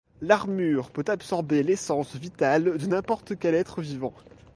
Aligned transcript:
L'armure 0.23 0.89
peut 0.89 1.03
absorber 1.09 1.61
l’essence 1.61 2.15
vitale 2.15 2.75
de 2.79 2.87
n’importe 2.87 3.37
quel 3.37 3.53
être 3.53 3.83
vivant. 3.83 4.15